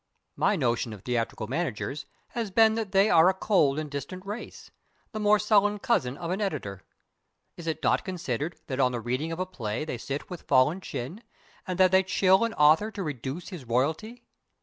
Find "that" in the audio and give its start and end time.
2.73-2.91, 8.65-8.79, 11.79-11.91